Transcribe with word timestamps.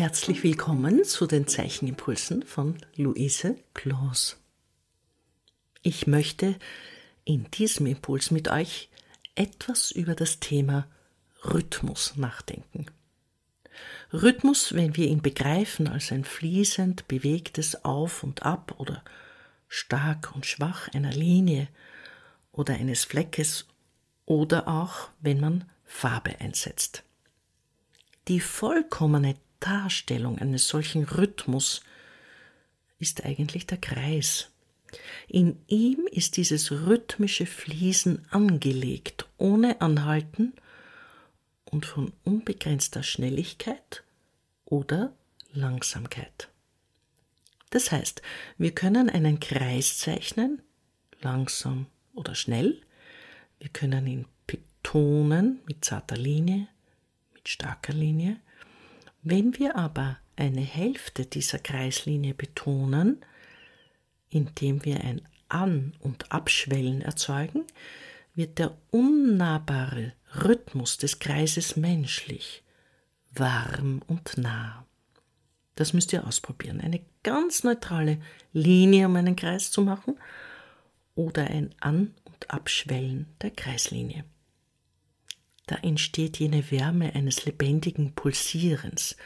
Herzlich 0.00 0.42
willkommen 0.44 1.04
zu 1.04 1.26
den 1.26 1.46
Zeichenimpulsen 1.46 2.42
von 2.44 2.78
Luise 2.96 3.56
Kloos. 3.74 4.38
Ich 5.82 6.06
möchte 6.06 6.58
in 7.26 7.50
diesem 7.50 7.84
Impuls 7.84 8.30
mit 8.30 8.48
euch 8.48 8.88
etwas 9.34 9.90
über 9.90 10.14
das 10.14 10.40
Thema 10.40 10.86
Rhythmus 11.44 12.16
nachdenken. 12.16 12.86
Rhythmus, 14.10 14.74
wenn 14.74 14.96
wir 14.96 15.06
ihn 15.06 15.20
begreifen 15.20 15.86
als 15.86 16.12
ein 16.12 16.24
fließend 16.24 17.06
bewegtes 17.06 17.84
Auf 17.84 18.22
und 18.22 18.42
Ab 18.42 18.76
oder 18.78 19.04
stark 19.68 20.34
und 20.34 20.46
schwach 20.46 20.88
einer 20.94 21.12
Linie 21.12 21.68
oder 22.52 22.72
eines 22.72 23.04
Fleckes 23.04 23.66
oder 24.24 24.66
auch 24.66 25.10
wenn 25.20 25.40
man 25.40 25.70
Farbe 25.84 26.40
einsetzt. 26.40 27.02
Die 28.28 28.40
vollkommene 28.40 29.36
Darstellung 29.60 30.38
eines 30.38 30.68
solchen 30.68 31.04
Rhythmus 31.04 31.82
ist 32.98 33.24
eigentlich 33.24 33.66
der 33.66 33.78
Kreis. 33.78 34.50
In 35.28 35.58
ihm 35.68 36.06
ist 36.10 36.36
dieses 36.36 36.72
rhythmische 36.72 37.46
Fließen 37.46 38.26
angelegt, 38.30 39.28
ohne 39.38 39.80
Anhalten 39.80 40.52
und 41.64 41.86
von 41.86 42.12
unbegrenzter 42.24 43.02
Schnelligkeit 43.02 44.02
oder 44.64 45.14
Langsamkeit. 45.52 46.48
Das 47.70 47.92
heißt, 47.92 48.22
wir 48.58 48.74
können 48.74 49.08
einen 49.08 49.38
Kreis 49.38 49.98
zeichnen, 49.98 50.60
langsam 51.20 51.86
oder 52.14 52.34
schnell, 52.34 52.82
wir 53.60 53.68
können 53.68 54.06
ihn 54.06 54.26
betonen 54.46 55.60
mit 55.66 55.84
zarter 55.84 56.16
Linie, 56.16 56.66
mit 57.32 57.48
starker 57.48 57.92
Linie, 57.92 58.40
wenn 59.22 59.58
wir 59.58 59.76
aber 59.76 60.18
eine 60.36 60.62
Hälfte 60.62 61.26
dieser 61.26 61.58
Kreislinie 61.58 62.34
betonen, 62.34 63.24
indem 64.30 64.84
wir 64.84 65.00
ein 65.02 65.22
An- 65.48 65.92
und 66.00 66.32
Abschwellen 66.32 67.02
erzeugen, 67.02 67.64
wird 68.34 68.58
der 68.58 68.76
unnahbare 68.90 70.12
Rhythmus 70.44 70.96
des 70.96 71.18
Kreises 71.18 71.76
menschlich, 71.76 72.62
warm 73.32 74.02
und 74.06 74.38
nah. 74.38 74.86
Das 75.74 75.92
müsst 75.92 76.12
ihr 76.12 76.26
ausprobieren. 76.26 76.80
Eine 76.80 77.00
ganz 77.22 77.64
neutrale 77.64 78.20
Linie, 78.52 79.06
um 79.06 79.16
einen 79.16 79.36
Kreis 79.36 79.70
zu 79.70 79.82
machen, 79.82 80.18
oder 81.14 81.48
ein 81.48 81.74
An- 81.80 82.14
und 82.24 82.50
Abschwellen 82.50 83.26
der 83.42 83.50
Kreislinie 83.50 84.24
da 85.70 85.76
entsteht 85.76 86.40
jene 86.40 86.68
Wärme 86.72 87.14
eines 87.14 87.44
lebendigen 87.44 88.12
Pulsierens. 88.12 89.16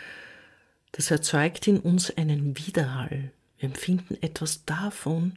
Das 0.92 1.10
erzeugt 1.10 1.66
in 1.66 1.80
uns 1.80 2.10
einen 2.10 2.58
Widerhall. 2.58 3.32
Wir 3.56 3.70
empfinden 3.70 4.18
etwas 4.20 4.66
davon 4.66 5.32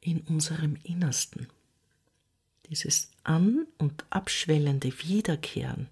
in 0.00 0.22
unserem 0.22 0.76
Innersten. 0.82 1.46
Dieses 2.68 3.12
an- 3.22 3.68
und 3.78 4.04
abschwellende 4.10 4.92
Wiederkehren 5.02 5.88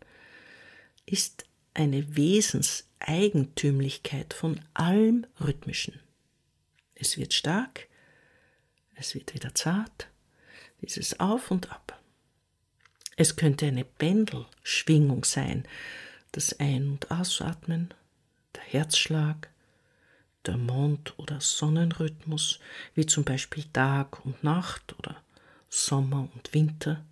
ist 1.07 1.45
eine 1.73 2.17
Wesenseigentümlichkeit 2.17 4.35
von 4.35 4.61
allem 4.75 5.25
Rhythmischen. 5.41 6.01
Es 6.97 7.17
wird 7.17 7.33
stark, 7.33 7.87
es 8.97 9.15
wird 9.15 9.35
wieder 9.35 9.55
zart, 9.55 10.09
dieses 10.83 11.21
Auf 11.21 11.53
und 11.53 11.71
Ab. 11.71 11.97
Es 13.17 13.37
könnte 13.37 13.67
eine 13.67 13.85
Pendelschwingung 13.85 15.25
sein, 15.25 15.65
das 16.33 16.61
Ein- 16.61 16.91
und 16.91 17.11
Ausatmen, 17.11 17.95
der 18.55 18.63
Herzschlag, 18.63 19.49
der 20.45 20.59
Mond- 20.59 21.15
oder 21.17 21.41
Sonnenrhythmus, 21.41 22.61
wie 22.95 23.07
zum 23.07 23.25
Beispiel 23.25 23.65
Tag 23.73 24.25
und 24.27 24.45
Nacht 24.45 24.95
oder 24.99 25.17
Sommer 25.71 26.29
und 26.35 26.53
Winter. 26.53 27.05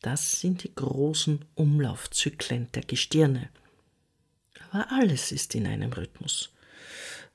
Das 0.00 0.40
sind 0.40 0.62
die 0.62 0.74
großen 0.74 1.44
Umlaufzyklen 1.56 2.70
der 2.72 2.82
Gestirne. 2.82 3.48
Aber 4.70 4.90
alles 4.92 5.32
ist 5.32 5.54
in 5.56 5.66
einem 5.66 5.92
Rhythmus. 5.92 6.50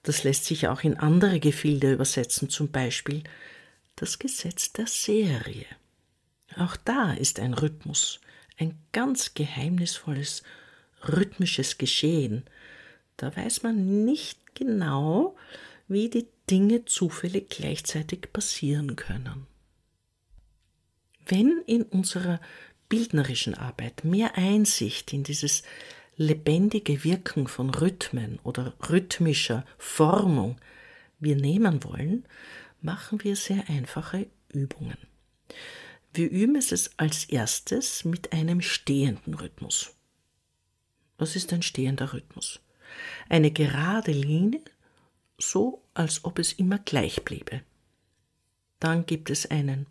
Das 0.04 0.24
lässt 0.24 0.46
sich 0.46 0.70
auch 0.70 0.84
in 0.84 0.98
andere 0.98 1.42
Gefilde 1.42 1.92
übersetzen, 1.92 2.50
zum 2.50 2.72
Beispiel 2.72 3.24
das 3.98 4.20
Gesetz 4.20 4.72
der 4.72 4.88
Serie. 4.88 5.66
Auch 6.58 6.76
da 6.76 7.14
ist 7.14 7.40
ein 7.40 7.54
Rhythmus, 7.54 8.20
ein 8.58 8.78
ganz 8.92 9.34
geheimnisvolles 9.34 10.44
rhythmisches 11.08 11.78
Geschehen. 11.78 12.46
Da 13.16 13.36
weiß 13.36 13.64
man 13.64 14.06
nicht 14.06 14.56
genau, 14.56 15.36
wie 15.88 16.10
die 16.10 16.28
Dinge 16.50 16.86
zufällig 16.86 17.50
gleichzeitig 17.50 18.34
passieren 18.34 18.96
können. 18.96 19.46
Wenn 21.26 21.62
in 21.68 21.84
unserer 21.84 22.40
bildnerischen 22.90 23.54
Arbeit 23.54 24.04
mehr 24.04 24.38
Einsicht 24.38 25.14
in 25.14 25.24
dieses 25.24 25.64
lebendige 26.16 27.04
Wirken 27.04 27.48
von 27.48 27.70
Rhythmen 27.70 28.40
oder 28.44 28.74
rhythmischer 28.90 29.66
Formung 29.78 30.58
wir 31.20 31.36
nehmen 31.36 31.84
wollen, 31.84 32.26
machen 32.82 33.24
wir 33.24 33.36
sehr 33.36 33.70
einfache 33.70 34.28
Übungen. 34.52 34.98
Wir 36.14 36.30
üben 36.30 36.56
es 36.56 36.92
als 36.98 37.26
erstes 37.26 38.06
mit 38.06 38.34
einem 38.34 38.62
stehenden 38.62 39.34
Rhythmus. 39.36 39.92
Was 41.18 41.36
ist 41.36 41.54
ein 41.54 41.62
stehender 41.62 42.14
Rhythmus? 42.14 42.60
Eine 43.30 43.52
gerade 43.52 44.12
Linie, 44.12 44.62
so 45.38 45.84
als 45.94 46.24
ob 46.26 46.40
es 46.40 46.54
immer 46.54 46.80
gleich 46.80 47.24
bliebe. 47.24 47.62
Dann 48.80 49.06
gibt 49.06 49.30
es 49.30 49.50
einen 49.50 49.88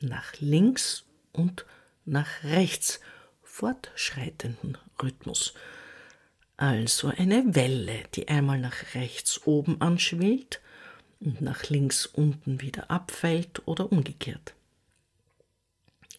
nach 0.00 0.34
links 0.40 1.04
und 1.32 1.64
nach 2.04 2.42
rechts 2.42 3.00
fortschreitenden 3.42 4.78
Rhythmus. 5.00 5.54
Also 6.56 7.08
eine 7.08 7.54
Welle, 7.54 8.04
die 8.14 8.28
einmal 8.28 8.58
nach 8.58 8.94
rechts 8.94 9.46
oben 9.46 9.80
anschwillt 9.80 10.60
und 11.20 11.40
nach 11.40 11.68
links 11.68 12.06
unten 12.06 12.60
wieder 12.60 12.90
abfällt 12.90 13.66
oder 13.66 13.90
umgekehrt. 13.90 14.54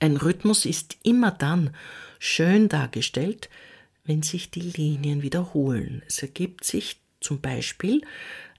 Ein 0.03 0.18
Rhythmus 0.18 0.66
ist 0.66 0.97
immer 1.03 1.31
dann 1.31 1.74
schön 2.19 2.68
dargestellt, 2.68 3.50
wenn 4.03 4.22
sich 4.22 4.52
die 4.52 4.59
Linien 4.59 5.22
wiederholen. 5.22 6.03
Es 6.06 6.22
ergibt 6.22 6.66
sich 6.66 7.00
zum 7.22 7.40
Beispiel 7.40 8.02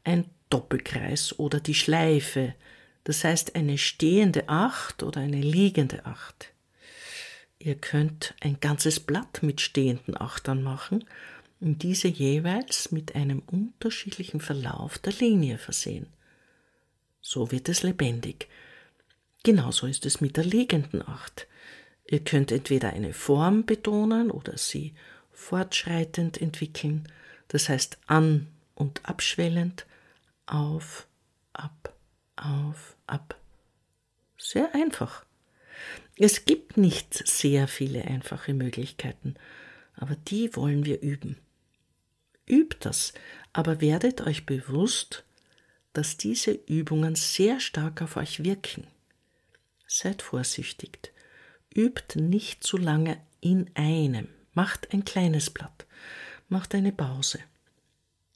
ein 0.04 0.24
Doppelkreis 0.48 1.38
oder 1.38 1.60
die 1.60 1.74
Schleife, 1.74 2.54
das 3.04 3.24
heißt 3.24 3.56
eine 3.56 3.76
stehende 3.76 4.48
Acht 4.48 5.02
oder 5.02 5.20
eine 5.20 5.42
liegende 5.42 6.06
Acht. 6.06 6.54
Ihr 7.58 7.74
könnt 7.74 8.34
ein 8.40 8.58
ganzes 8.60 8.98
Blatt 8.98 9.42
mit 9.42 9.60
stehenden 9.60 10.18
Achtern 10.18 10.62
machen 10.62 11.04
und 11.60 11.82
diese 11.82 12.08
jeweils 12.08 12.90
mit 12.90 13.16
einem 13.16 13.42
unterschiedlichen 13.48 14.40
Verlauf 14.40 14.96
der 14.96 15.12
Linie 15.12 15.58
versehen. 15.58 16.06
So 17.20 17.52
wird 17.52 17.68
es 17.68 17.82
lebendig. 17.82 18.48
Genauso 19.44 19.86
ist 19.86 20.06
es 20.06 20.22
mit 20.22 20.38
der 20.38 20.44
liegenden 20.44 21.06
Acht. 21.06 21.46
Ihr 22.06 22.20
könnt 22.24 22.50
entweder 22.50 22.94
eine 22.94 23.12
Form 23.12 23.66
betonen 23.66 24.30
oder 24.30 24.56
sie 24.56 24.94
fortschreitend 25.32 26.40
entwickeln, 26.40 27.06
das 27.48 27.68
heißt 27.68 27.98
an 28.06 28.46
und 28.74 29.06
abschwellend, 29.06 29.84
auf, 30.46 31.06
ab, 31.52 31.94
auf, 32.36 32.96
ab. 33.06 33.38
Sehr 34.38 34.74
einfach. 34.74 35.26
Es 36.16 36.46
gibt 36.46 36.78
nicht 36.78 37.12
sehr 37.28 37.68
viele 37.68 38.02
einfache 38.04 38.54
Möglichkeiten, 38.54 39.34
aber 39.94 40.16
die 40.16 40.56
wollen 40.56 40.86
wir 40.86 41.02
üben. 41.02 41.36
Übt 42.46 42.78
das, 42.80 43.12
aber 43.52 43.82
werdet 43.82 44.22
euch 44.22 44.46
bewusst, 44.46 45.24
dass 45.92 46.16
diese 46.16 46.52
Übungen 46.52 47.14
sehr 47.14 47.60
stark 47.60 48.00
auf 48.00 48.16
euch 48.16 48.42
wirken. 48.42 48.86
Seid 49.86 50.22
vorsichtig. 50.22 51.12
Übt 51.74 52.20
nicht 52.20 52.64
zu 52.64 52.76
lange 52.76 53.20
in 53.40 53.70
einem. 53.74 54.28
Macht 54.52 54.92
ein 54.92 55.04
kleines 55.04 55.50
Blatt. 55.50 55.86
Macht 56.48 56.74
eine 56.74 56.92
Pause. 56.92 57.40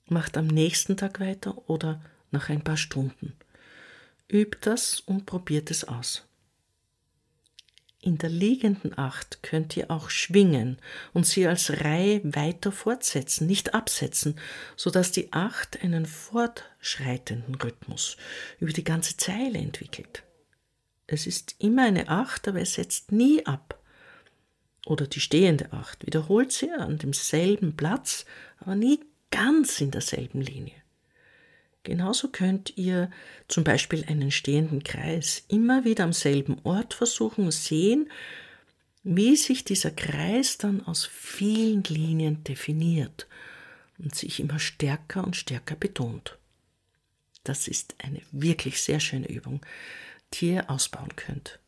Macht 0.06 0.36
am 0.36 0.46
nächsten 0.46 0.96
Tag 0.96 1.20
weiter 1.20 1.68
oder 1.68 2.00
nach 2.30 2.48
ein 2.48 2.62
paar 2.62 2.76
Stunden. 2.76 3.34
Übt 4.28 4.58
das 4.62 5.00
und 5.00 5.26
probiert 5.26 5.70
es 5.70 5.84
aus. 5.84 6.28
In 8.00 8.16
der 8.16 8.30
liegenden 8.30 8.96
Acht 8.96 9.42
könnt 9.42 9.76
ihr 9.76 9.90
auch 9.90 10.08
schwingen 10.08 10.78
und 11.12 11.26
sie 11.26 11.46
als 11.46 11.82
Reihe 11.82 12.20
weiter 12.22 12.70
fortsetzen, 12.70 13.46
nicht 13.46 13.74
absetzen, 13.74 14.38
so 14.76 14.90
dass 14.90 15.10
die 15.10 15.32
Acht 15.32 15.82
einen 15.82 16.06
fortschreitenden 16.06 17.56
Rhythmus 17.56 18.16
über 18.60 18.72
die 18.72 18.84
ganze 18.84 19.16
Zeile 19.16 19.58
entwickelt. 19.58 20.22
Es 21.08 21.26
ist 21.26 21.56
immer 21.58 21.84
eine 21.84 22.08
Acht, 22.08 22.46
aber 22.46 22.60
es 22.60 22.74
setzt 22.74 23.10
nie 23.10 23.44
ab. 23.46 23.82
Oder 24.86 25.06
die 25.06 25.20
stehende 25.20 25.72
Acht 25.72 26.06
wiederholt 26.06 26.52
sie 26.52 26.70
an 26.70 26.98
demselben 26.98 27.76
Platz, 27.76 28.26
aber 28.58 28.76
nie 28.76 29.00
ganz 29.30 29.80
in 29.80 29.90
derselben 29.90 30.40
Linie. 30.40 30.74
Genauso 31.82 32.28
könnt 32.28 32.76
ihr 32.76 33.10
zum 33.48 33.64
Beispiel 33.64 34.04
einen 34.06 34.30
stehenden 34.30 34.84
Kreis 34.84 35.44
immer 35.48 35.84
wieder 35.84 36.04
am 36.04 36.12
selben 36.12 36.58
Ort 36.64 36.92
versuchen 36.92 37.46
und 37.46 37.52
sehen, 37.52 38.10
wie 39.02 39.36
sich 39.36 39.64
dieser 39.64 39.90
Kreis 39.90 40.58
dann 40.58 40.84
aus 40.84 41.06
vielen 41.06 41.82
Linien 41.84 42.44
definiert 42.44 43.26
und 43.98 44.14
sich 44.14 44.40
immer 44.40 44.58
stärker 44.58 45.24
und 45.24 45.36
stärker 45.36 45.76
betont. 45.76 46.36
Das 47.44 47.68
ist 47.68 47.94
eine 48.04 48.20
wirklich 48.32 48.82
sehr 48.82 49.00
schöne 49.00 49.28
Übung, 49.28 49.62
die 50.34 50.52
ihr 50.52 50.70
ausbauen 50.70 51.14
könnt. 51.16 51.58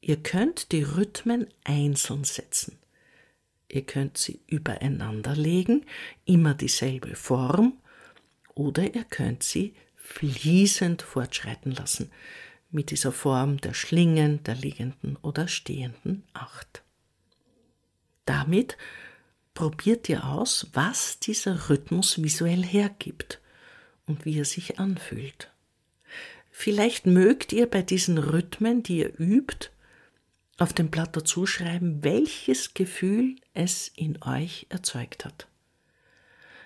Ihr 0.00 0.22
könnt 0.22 0.72
die 0.72 0.82
Rhythmen 0.82 1.46
einzeln 1.64 2.24
setzen. 2.24 2.78
Ihr 3.68 3.82
könnt 3.82 4.18
sie 4.18 4.40
übereinander 4.46 5.34
legen, 5.34 5.86
immer 6.24 6.54
dieselbe 6.54 7.14
Form, 7.14 7.78
oder 8.54 8.94
ihr 8.94 9.04
könnt 9.04 9.42
sie 9.42 9.74
fließend 9.96 11.02
fortschreiten 11.02 11.72
lassen 11.72 12.10
mit 12.70 12.90
dieser 12.90 13.12
Form 13.12 13.58
der 13.58 13.74
Schlingen, 13.74 14.42
der 14.44 14.56
liegenden 14.56 15.16
oder 15.16 15.46
stehenden 15.46 16.24
Acht. 16.32 16.82
Damit 18.24 18.76
probiert 19.54 20.08
ihr 20.08 20.24
aus, 20.24 20.68
was 20.72 21.18
dieser 21.20 21.68
Rhythmus 21.68 22.22
visuell 22.22 22.64
hergibt 22.64 23.40
und 24.06 24.24
wie 24.24 24.38
er 24.38 24.44
sich 24.44 24.78
anfühlt. 24.78 25.51
Vielleicht 26.54 27.06
mögt 27.06 27.52
ihr 27.52 27.66
bei 27.68 27.82
diesen 27.82 28.18
Rhythmen, 28.18 28.82
die 28.82 28.98
ihr 28.98 29.18
übt, 29.18 29.70
auf 30.58 30.74
dem 30.74 30.90
Blatt 30.90 31.16
dazu 31.16 31.46
schreiben, 31.46 32.04
welches 32.04 32.74
Gefühl 32.74 33.36
es 33.54 33.90
in 33.96 34.22
euch 34.22 34.66
erzeugt 34.68 35.24
hat. 35.24 35.48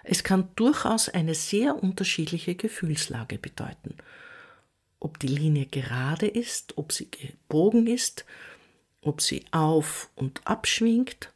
Es 0.02 0.22
kann 0.22 0.48
durchaus 0.56 1.08
eine 1.08 1.34
sehr 1.34 1.82
unterschiedliche 1.82 2.56
Gefühlslage 2.56 3.38
bedeuten. 3.38 3.96
Ob 4.98 5.20
die 5.20 5.28
Linie 5.28 5.66
gerade 5.66 6.26
ist, 6.26 6.76
ob 6.76 6.92
sie 6.92 7.08
gebogen 7.10 7.86
ist, 7.86 8.24
ob 9.02 9.20
sie 9.20 9.44
auf 9.52 10.10
und 10.16 10.40
abschwingt, 10.44 11.32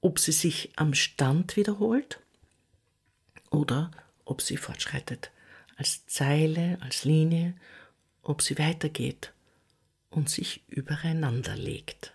ob 0.00 0.18
sie 0.18 0.32
sich 0.32 0.72
am 0.76 0.94
Stand 0.94 1.56
wiederholt 1.56 2.20
oder 3.50 3.90
ob 4.24 4.40
sie 4.40 4.56
fortschreitet 4.56 5.30
als 5.80 6.04
Zeile, 6.04 6.76
als 6.82 7.04
Linie, 7.04 7.54
ob 8.20 8.42
sie 8.42 8.58
weitergeht 8.58 9.32
und 10.10 10.28
sich 10.28 10.62
übereinander 10.68 11.56
legt. 11.56 12.12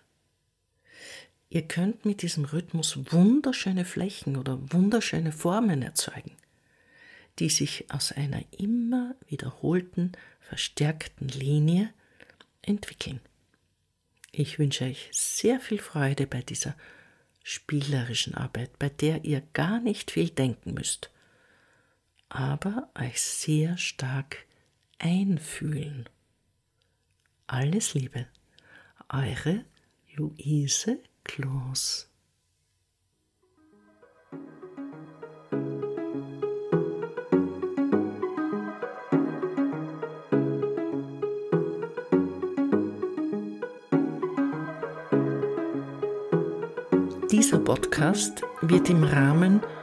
Ihr 1.50 1.64
könnt 1.64 2.06
mit 2.06 2.22
diesem 2.22 2.46
Rhythmus 2.46 3.12
wunderschöne 3.12 3.84
Flächen 3.84 4.38
oder 4.38 4.60
wunderschöne 4.72 5.32
Formen 5.32 5.82
erzeugen, 5.82 6.38
die 7.40 7.50
sich 7.50 7.86
aus 7.90 8.12
einer 8.12 8.44
immer 8.56 9.16
wiederholten, 9.30 10.12
verstärkten 10.42 11.30
Linie 11.30 11.92
entwickeln. 12.62 13.20
Ich 14.32 14.60
wünsche 14.60 14.86
euch 14.86 15.10
sehr 15.12 15.60
viel 15.60 15.80
Freude 15.80 16.28
bei 16.28 16.44
dieser 16.44 16.76
spielerischen 17.42 18.36
Arbeit, 18.36 18.78
bei 18.78 18.90
der 18.90 19.26
ihr 19.26 19.42
gar 19.54 19.80
nicht 19.80 20.12
viel 20.12 20.30
denken 20.30 20.76
müsst, 20.76 21.10
aber 22.36 22.90
euch 23.00 23.22
sehr 23.22 23.78
stark 23.78 24.46
einfühlen. 25.00 26.10
Alles 27.48 27.94
Liebe, 27.94 28.28
eure 29.08 29.64
Luise 30.16 31.00
Kloß. 31.24 32.10
Dieser 47.32 47.60
Podcast 47.60 48.42
wird 48.62 48.90
im 48.90 49.06
Rahmen 49.06 49.62